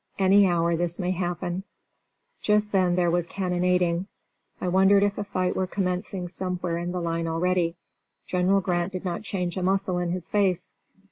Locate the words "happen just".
1.11-2.71